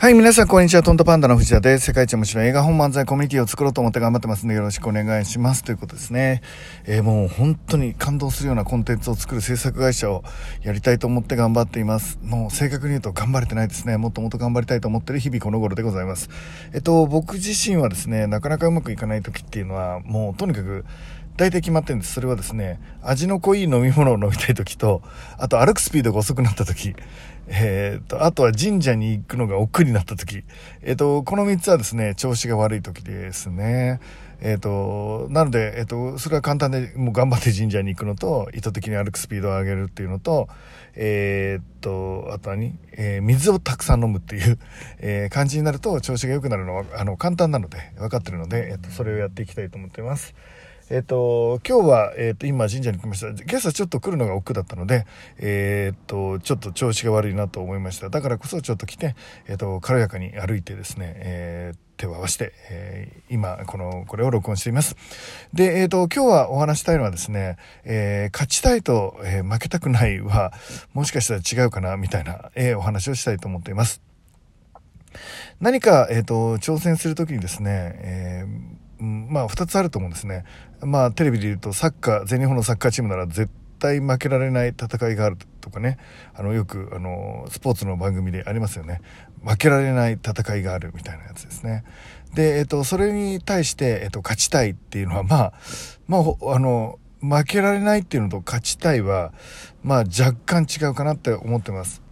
[0.00, 0.84] はい、皆さん、こんにちは。
[0.84, 1.86] トントパンダの藤田です。
[1.86, 5.64] 世界一面白い映画本漫才コミュニティを作ろうと思って頑張ってますんで、よろしくお願いします。
[5.64, 6.40] ということですね。
[6.86, 10.22] えー、もう本当に感動するようなコンテンツを作る制作会社を
[10.62, 12.20] やりたいと思って頑張っています。
[12.22, 13.96] もう正確に言うと頑張れてないですね。
[13.96, 16.30] もっともっと頑張りたいと思ってる日々この頃でございます。
[16.72, 20.84] えっと、僕自身はですね、なかなかうまくいかない時っていうのは、もうとにかく、
[21.38, 22.14] 大体決まってるんです。
[22.14, 25.02] それはですね、味の濃い飲み物を飲みたい時と、
[25.38, 26.96] あと歩くスピードが遅くなった時、
[27.48, 30.44] えっ、ー、と、あとは神社に行くのが億劫になった時、
[30.82, 34.00] えっ、ー、と、この3つはですね、調子が悪い時ですね。
[34.40, 40.48] えっ、と、なので、えっ、と、それは簡単で、もう頑張って神社に行くのと、意図的に歩くスピードを上げるっていうのと、
[40.94, 42.76] えっと、あと何？
[42.92, 44.58] え水をたくさん飲むっていう、
[44.98, 50.34] え感じになると調子が良くなるのは、あの、簡単なので、分かってるので、えっと、それをやっていきたいと思っています。
[50.90, 53.28] えっ、ー、と、今日は、えっ、ー、と、今神社に来ました。
[53.28, 55.04] 今朝ちょっと来るのが億劫だったので、
[55.38, 58.08] えっ、と、ちょっと調子が悪いなと思いました。
[58.08, 59.14] だからこそちょっと来て、
[59.48, 64.96] えっ、と、軽やかに歩いてですね、え手を合わせて、え今、この、これを録音しています。
[65.52, 70.54] で、えっ、と、今日はお話したいのはですね、え勝ちたいと、え負けたくないは、
[70.94, 74.00] もしかしたら違うかな、みたいな、えお話をしたいと思っています。
[75.60, 80.44] 何か、えっ、と、挑戦するときにですね、えーうん、まあ2つあると思うんですね。
[80.80, 85.98] まあテレビで言うとサッカー、全日本のサッカーチームなら絶対負けられない戦いがあるとかね、
[86.34, 89.00] あのよくあのスポーツの番組でありますよね。
[89.44, 91.84] 負けられない戦いがあるみたいなやつですね。
[92.34, 95.52] で、えっと、それに対して、えっと、勝ちたいっていうのは、まあ、
[96.06, 99.32] まあ、あの、負けられないっていうのと勝ちたいは、
[99.82, 102.02] まあ若干違うかなって思ってます。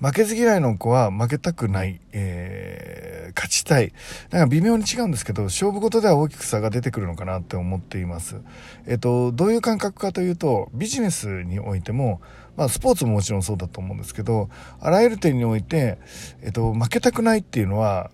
[0.00, 3.92] 負けず嫌いの子は負けたくない、えー、勝ちたい。
[4.30, 8.40] なんか微妙に違うんですけど、勝負事では大きく差が出てくるのかなって思っています。
[8.86, 12.20] えっと、どういう感覚かというと、ビジネスにおいても、
[12.56, 14.48] まあ、スポーツももちろんそうだと思うんですけど、
[14.80, 15.98] あらゆる点において、
[16.42, 18.10] えっと、負けたくないっていうのは、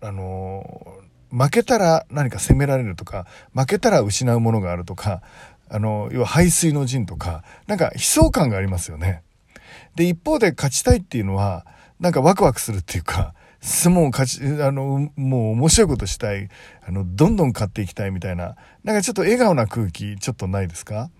[0.00, 0.98] あの、
[1.30, 5.22] 負けたら何か責められるとか、負けたら失うものがあるとか、
[5.70, 9.22] あの、要は排水の陣とか、なんか悲壮感がありますよね。
[9.94, 11.66] で、一方で勝ちたいっていうのは、
[12.00, 16.48] なんかワクワクするっていうか、相撲勝ち、あの、もう面白いことしたい、
[16.86, 21.10] あの、どんどん勝っていきたいみたいな、なんかちょっと笑顔な空気、ちょっとないですか？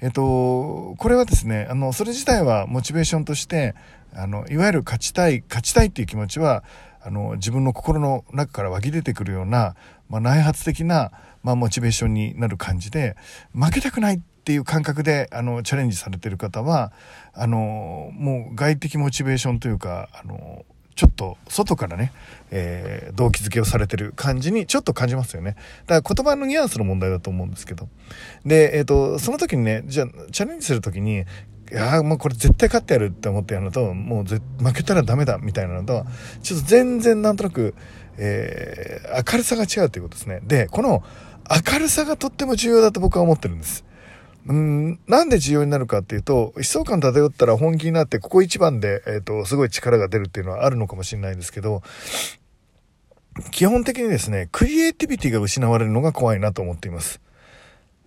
[0.00, 3.74] えっと、これはですね、あの、それ自体はモチベーションとして、
[4.14, 6.64] あの、いわゆる勝ちたい、勝ちたいっていう気持ちは、
[7.02, 9.74] あの、自分の心の中から湧き出てくるような、
[10.08, 11.12] まあ、内発的な、
[11.42, 13.16] まあ、モチベーションになる感じで、
[13.54, 16.90] 負けたくないっっていう感覚で、あの、チャレンジされてる方は、
[17.32, 20.64] あの、もう外的モチベーションというか、あの、
[20.96, 22.12] ちょっと外からね、
[22.50, 25.54] えー、動機づけをされてる感じにちょっと感じますよね。
[25.86, 27.88] だから言葉のニュアンスの問題だと思うんですけど。
[28.44, 31.24] で、えっ、ー、と、その時にね、じゃあ、チャレンジする時に、
[31.70, 36.04] いやもうこれ絶対勝ってやるって思ってやるのと、もう負けたらダメだみたいなのと、
[36.42, 37.74] ちょっと全然なんとなく、
[38.18, 40.40] えー、明るさが違うということですね。
[40.42, 41.04] で、この
[41.72, 43.84] 明るさがとっても重要だと僕は思ってるんです。
[44.46, 51.82] うん、なんで重要になるかっていうと、悲壮感漂ったら本気になって、ここ一番で、えっ、ー、と、すごい力が出るっていうのはあるのかもしれないんですけど、
[53.50, 57.20] 基本的にですね、クリエイティビティが失われるのが怖いなと思っています。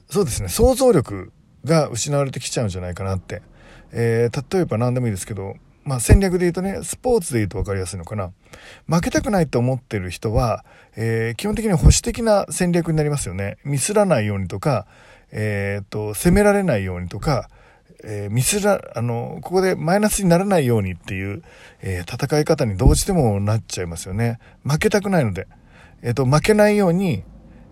[0.09, 1.31] そうですね、想像力
[1.63, 3.41] が失われてきちゃうんじゃないかなって。
[3.91, 8.31] えー、例えば何でもいいですけど、まあ戦略で言うとね、スポーツで言うと分かりやすいのかな。
[8.87, 13.57] 負けたくないと思ってる人は、えー、基本的に保守的な戦略になりますよね。
[13.63, 14.85] ミスらないようにとか、
[15.31, 17.49] えっ、と、攻められないようにとか、
[18.03, 21.43] えー、ミスら、あの、ここでマイナスにならないようにっていう、
[21.81, 24.39] えー、戦い方にどうしてもなっちゃいますよね。
[24.63, 25.47] 負けたくないので。
[26.01, 27.23] えっ、ー、と、負けないように、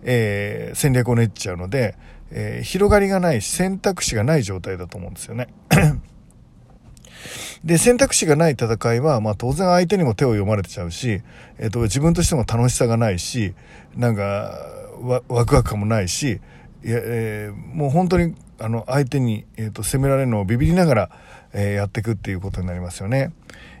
[0.06, 1.96] え戦略を練っちゃうので、
[2.30, 5.48] え広がりがないし、選択肢がない状態だと思うんですよね。
[7.64, 11.22] で、選択肢がない戦いは、まあ当然相手にも手を読まれてちゃうし、
[11.58, 13.54] えっ、と、自分としても楽しさがないし、
[13.96, 14.58] なんか、
[15.00, 16.40] ワクワク感もないし、
[16.84, 21.10] いや、えー、もう本当にあの相手に、えーと、攻められるのをビビりながら、
[21.52, 23.32] えー、やっていくっていうことになりますよね。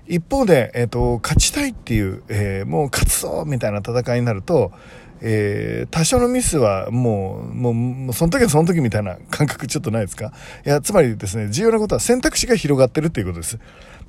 [0.06, 4.72] 一方で、えーと、勝ちたいっていう、えー、もう勝つぞみたいな戦いになると、
[5.20, 10.32] えー、多少のミスはもう、もう、もうその時はその時みたいな感覚ちょっとないですか？
[10.66, 13.58] いや、つまりですね、重要なことは選択肢が広がってるっていうことです。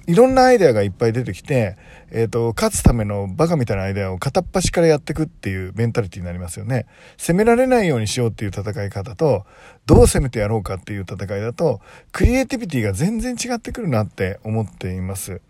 [0.07, 1.77] いろんなアイデアがいっぱい出てきて、
[2.11, 6.85] えっ、ー、と、勝つためのバカみたいなアイデアを片っ端からやっていくっていうメンタリティになりますよね。
[7.17, 9.45] 攻められないようにしようっていう戦い方と、
[9.87, 11.81] どう攻めてやろうかっていう戦いだと、
[12.11, 15.41] クリエイティビティが全然違ってくるなって思っています。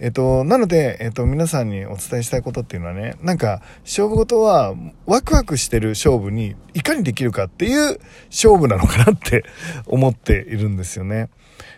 [0.00, 4.74] えっと、なので、えっと、皆さんにお伝えしたいことっていうのはね、なんか、勝負事は、
[5.06, 8.00] ワクワクしてる勝負に、いかにできるかっていう
[8.30, 9.44] 勝負なのかなって
[9.86, 11.28] 思っているんですよね。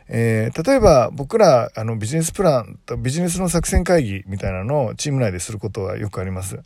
[0.08, 6.60] えー、例えば僕らあのビジネスプランとビジネスの作戦会議みたいなのをチーム内ですることはよくあります。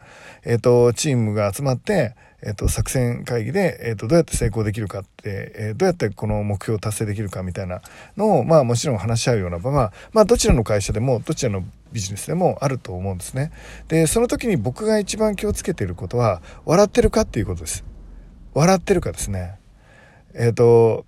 [0.44, 7.82] えっ、と、チームが集まって、えっ、と、作戦会議で、えっ、と、どうやって成功できるかって、えどうやってこの目標を達成できるかみたいな
[8.16, 13.50] のを、まあもちろん話し合うような場は、まあどちらの会社でも、どちらのビジネスでもあると思うんですね。
[13.88, 17.84] で、その時に僕が一番気をつけていることは、笑ってるかっていうことです。
[18.54, 19.58] 笑ってるかですね。
[20.34, 21.06] えっ、と、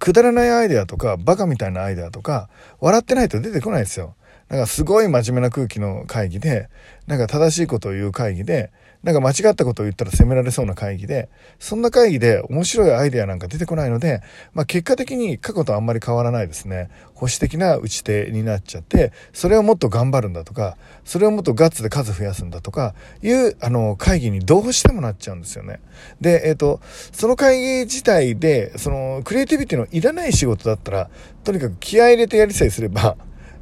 [0.00, 2.48] くだらないアイデアとか、バカみたいなアイデアとか、
[2.80, 4.16] 笑ってないと出てこないですよ。
[4.48, 6.68] なんかすごい真面目な空気の会議で、
[7.06, 8.72] なんか正しいことを言う会議で、
[9.04, 11.28] なんか間違ったことを言ったら責められそうな会議で、
[11.58, 14.22] そんな会議で面白いアイデアなんか出てこないので、
[14.54, 16.88] まあ結果的に過去とあんまり変わらないですね。
[17.14, 25.80] 保守的な打ち手になっちゃって、それをもっと頑張るんだとか、それをもっとガッツで数増やすんだとか、いう、あの、会議にどうしてもなっちゃうんですよね。
[26.22, 26.80] で、えっ、ー、と、
[27.12, 31.10] その会議自体で、その、クリエイティビティのいらない仕事だったら、
[31.44, 33.18] とにかく気合入れてやりさえすれば、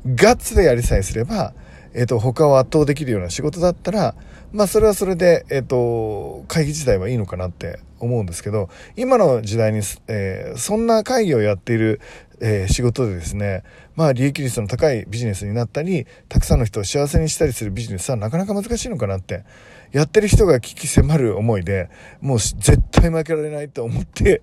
[0.06, 1.52] ガッツでやりさえすれば、
[1.94, 4.14] えっ、ー、と、他を圧倒できるような仕事だったら、
[4.52, 12.00] まあそれはそれで、えっ、ー、と、会議自体はいいのかなって思うんですけど、今の時代に、えー、そんな会議をやっている、
[12.40, 13.62] えー、仕事でですね、
[13.94, 19.44] まあ利益率の高いビジネスになったり、たくさんの人を幸せにしたりするビジネスはなかなか難しいのかなって、
[19.92, 21.88] やってる人が危機迫る思いで、
[22.20, 24.42] もう絶対負けられないと思って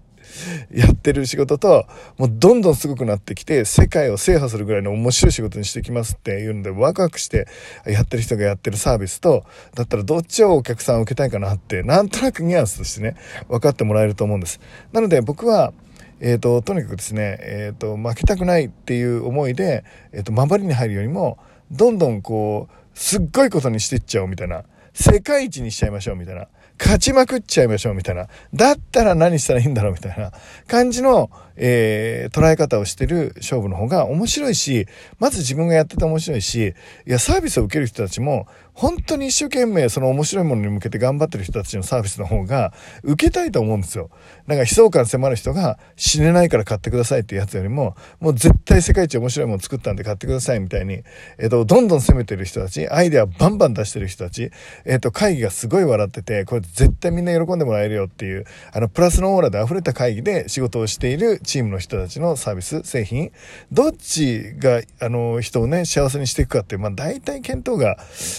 [0.71, 1.85] やってる仕事と、
[2.17, 7.47] もうどんどんすごくなってきて、世界を制覇するぐらいの面白い仕事にしていきますっていうので、ワクワクして
[7.85, 9.43] やってる人がやってるサービスと、
[9.75, 13.15] だったらどっちをお客さん受けたいかなって、なんとなくニュアンスとしてね、
[13.47, 14.59] 分かってもらえると思うんです。
[14.91, 15.73] なので僕は、
[16.21, 21.37] えっ、ー、と、とにかくですね、えっ、ー、と、負けたくないっていう思いで、えっ、ー、と、守りに入るよりも、
[21.71, 24.63] どんどんこう、すっごいことにしていっちゃおうみたいな、
[24.93, 26.47] 世界一にしちゃいましょうみたいな、
[26.79, 28.27] 勝ちまくっちゃいましょうみたいな。
[28.53, 30.31] だったら何したらいいんだろうみたいな
[30.67, 34.87] 感じの、えー、捉え方をしてる勝負の方が面白いし、
[35.19, 36.73] まず自分がやってて面白いし、
[37.05, 38.47] いや、サービスを受ける人たちも、
[38.79, 42.71] 本当に一生懸命その面白いものに向けて頑張ってる人たちのサービスの方が
[43.03, 44.09] 受けたいと思うんですよ。
[44.47, 51.03] なんか悲壮感迫る人が死ねないから買ってくださいっていうやつよりも、もう絶対世界一面白いもの作ったんで買ってくださいみたいに、
[51.39, 54.49] えっ、と、どんどん攻めてる人たち、アイデアバンバン出してる人たち、
[54.85, 63.31] えっ、と、会議がすごい笑ってて、これ絶対みんな喜んでもらえるよっていう、あの、プラスのオーラで溢れた会議で仕事をしているチームの人たちのサービス、製品、
[63.71, 67.97] どっちが、あの、人をね、幸せにしていくかっていう、まあ大体見当が、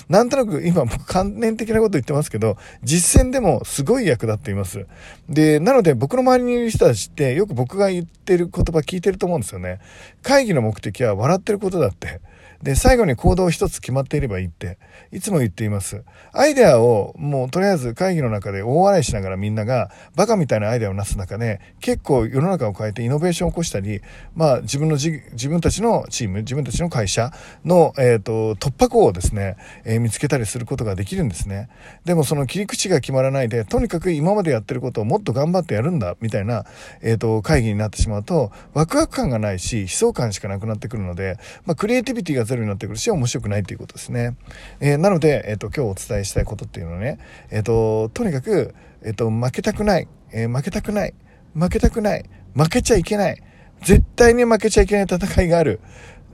[0.09, 4.87] なんとなく今僕関連的なこと言ってますけど、実践でもすごい役立っています。
[5.29, 9.81] で、なので僕の周りにいる人たちってよく僕が言ってる言葉聞いてると思うんですよね。
[10.23, 12.21] 会議の目的は笑ってることだって。
[12.62, 14.79] で、最後に行動一つ決まっていればいいって、
[15.12, 16.05] いつも言っています。
[16.33, 24.03] アイデアをもうとりあえず会議の中で大笑いしながらみんながバカみたいなアイデアをなす中で、結構世の中を変えてイノベーションを起こしたり、
[24.35, 27.33] まあ自分の自分たちのチーム、自分たちの会社
[27.65, 31.71] の、えっ、ー、と、突破口をですね、えー、見つけたりすることができるんですね。
[32.05, 36.67] でもその切り口が決まらないで、とにかく今までやってることをもっと頑張ってやるんだ、みたいな、
[37.01, 44.37] えっ、ー、と、会議になってしまうと、ワクワク感がないし、悲壮感しかなくなってくるので、まあクリエイティビティがゼロになってくるし、面白くないということですね。
[44.81, 47.19] えー、なので、え、ー、と、今日お伝えしたいことっていうのはね、
[47.50, 51.14] え、ー、と、とにかく、えっ、と、負けたくない、え負けたくない、
[51.55, 52.25] 負けたくない、
[52.55, 53.43] 負けちゃいけない、
[53.82, 55.81] 絶対に負けちゃいけない戦いがある。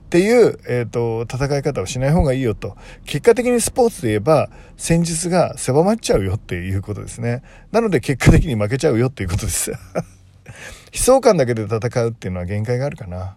[0.07, 2.77] っていう、えっ、と、戦い方をしない方がいいよと。
[3.05, 7.43] 結果的にスポーツで言えば、戦術が狭まっちゃうよっていうことですね。
[7.73, 9.71] なので結果的に負けちゃうよっていうことです。
[10.93, 13.35] 悲壮感だけで戦うっていうのは限界があるかな。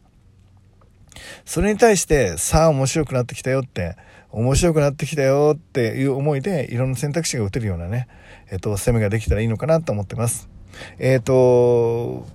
[1.45, 3.97] それに対して、さあ面白くなってきたよって、
[4.31, 8.07] 面白くなってきたよっていう思いで、いろんな選択肢が打てるようなね、
[8.50, 10.49] えっ、と、攻めができたらいいのかなと思ってます。
[10.99, 12.27] えっ、と、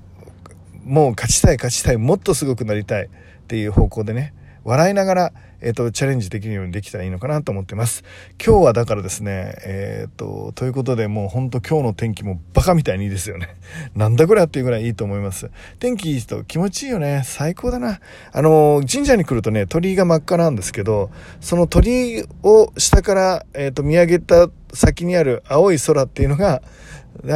[0.84, 3.10] もう勝ちたい勝ちたい、もっとすごくなりたいっ
[3.48, 5.34] ていう方向でね、笑いながら、
[5.66, 8.04] えっ、と、チャレンジできるようにできたらいいのかなと思ってます。
[8.34, 13.56] 今日はだからですね、えっ、と、ということでもうほんと今日の天気もバカみたいにいいですよね。
[13.96, 15.50] なんだこれっていうぐらいいいと思います。
[15.80, 17.24] 天気いいと気持ちいいよね。
[17.26, 18.00] 最高だな。
[18.32, 21.10] あの、神社に来るとね、鳥居が真っ赤なんですけど、
[21.42, 26.62] その鳥居を下から、えっ、と、見上げた先にある青い空っていうのが、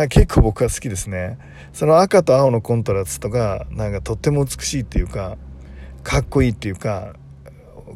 [0.10, 1.40] 結構僕は好きですね。
[1.74, 5.36] その赤と青のコントラストが、なんかとっても美しいっていうか、
[6.04, 7.14] かっこいいっていうか、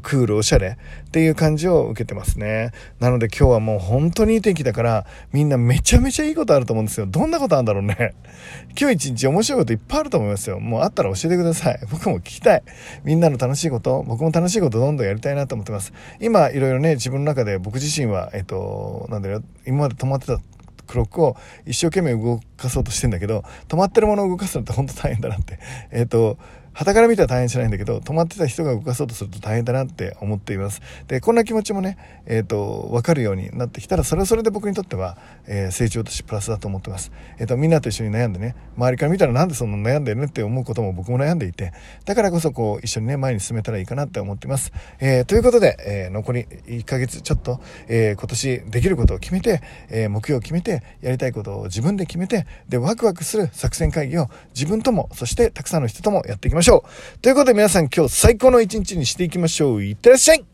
[0.04, 2.72] クール、おしゃれっていう感じを受けてますね。
[3.00, 7.08] なので今日はもう本当にいい天気だから、みんなめちゃめちゃいいことあると思うんですよ。
[7.08, 8.14] どんなことあるんだろうね。
[8.80, 10.60] 今日一日面白いこといっぱいあると思いますよ。
[10.60, 11.80] もうあったら教えてください。
[11.90, 12.64] 僕も聞きたい。
[13.04, 15.94] みんなの楽しいこと、僕も楽しいことどんどんやりたいなと思ってます。
[16.20, 20.40] 今、いろいろね、自分の中で僕自身は、えっと、なんだろう、今まで止まってた
[20.88, 25.60] クロックを一生懸命動かそうとしてんだけど、止まってるものを動かすのって本当大変だなって。
[25.92, 26.38] えっ、と、
[26.74, 30.82] 旗から見たら大変じゃないんだけど、止まってた人が動かそうとすると大変だなって思っています。
[31.08, 37.12] で、こんな気持ちもね、えっ、ー、と、わかるようになってきたら、それはそれで僕にとっては、えー、成長としてプラスだと思ってます。
[37.38, 41.74] えっ、ー、と、みんなと一緒に悩んでね、周りから見たらなんでそんな悩んでるねって思うことも僕も悩んでいて、
[42.06, 44.72] だからこそこう、一緒にね、前に進めたらいいかなって思ってます。
[45.00, 57.20] えということで、え残り1ヶ月ちょっと、え今年できることを決めて、え目標を決めて、やりたいことを自分で決めて、で、ワクワクする作戦会議を自分とも、そしてたくさんの人ともやっていきましょう。
[57.20, 59.84] ということで皆さん今日最高の一日にしていきましょう。
[59.84, 60.53] いってらっしゃい